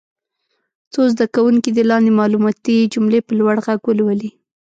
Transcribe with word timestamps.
څو 0.93 1.01
زده 1.13 1.25
کوونکي 1.35 1.69
دې 1.73 1.83
لاندې 1.91 2.11
معلوماتي 2.19 2.77
جملې 2.93 3.19
په 3.27 3.31
لوړ 3.39 3.55
غږ 3.65 3.79
ولولي. 3.85 4.31